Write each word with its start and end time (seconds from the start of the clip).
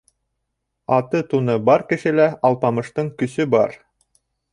Аты-туны 0.95 1.57
бар 1.69 1.83
кешелә 1.91 2.25
алпамыштың 2.51 3.13
көсө 3.21 3.47
бар 3.57 3.77